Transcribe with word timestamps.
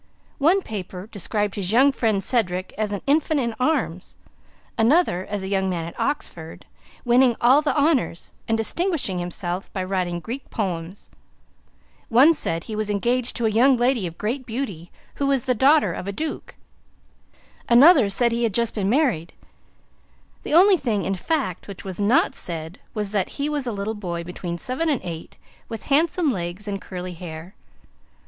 One 0.39 0.63
paper 0.63 1.05
described 1.05 1.53
his 1.53 1.71
young 1.71 1.91
friend 1.91 2.23
Cedric 2.23 2.73
as 2.75 2.91
an 2.91 3.03
infant 3.05 3.39
in 3.39 3.53
arms, 3.59 4.15
another 4.75 5.27
as 5.27 5.43
a 5.43 5.47
young 5.47 5.69
man 5.69 5.85
at 5.85 5.99
Oxford, 5.99 6.65
winning 7.05 7.35
all 7.39 7.61
the 7.61 7.75
honors, 7.79 8.31
and 8.47 8.57
distinguishing 8.57 9.19
himself 9.19 9.71
by 9.73 9.83
writing 9.83 10.19
Greek 10.19 10.49
poems; 10.49 11.11
one 12.09 12.33
said 12.33 12.63
he 12.63 12.75
was 12.75 12.89
engaged 12.89 13.35
to 13.35 13.45
a 13.45 13.51
young 13.51 13.77
lady 13.77 14.07
of 14.07 14.17
great 14.17 14.43
beauty, 14.47 14.91
who 15.17 15.27
was 15.27 15.43
the 15.43 15.53
daughter 15.53 15.93
of 15.93 16.07
a 16.07 16.11
duke; 16.11 16.55
another 17.69 18.09
said 18.09 18.31
he 18.31 18.41
had 18.41 18.55
just 18.55 18.73
been 18.73 18.89
married; 18.89 19.33
the 20.41 20.55
only 20.55 20.77
thing, 20.77 21.05
in 21.05 21.13
fact, 21.13 21.67
which 21.67 21.85
was 21.85 21.99
NOT 21.99 22.33
said 22.33 22.79
was 22.95 23.11
that 23.11 23.29
he 23.37 23.47
was 23.47 23.67
a 23.67 23.71
little 23.71 23.93
boy 23.93 24.23
between 24.23 24.57
seven 24.57 24.89
and 24.89 25.01
eight, 25.03 25.37
with 25.69 25.83
handsome 25.93 26.31
legs 26.31 26.67
and 26.67 26.81
curly 26.81 27.13
hair. 27.13 27.53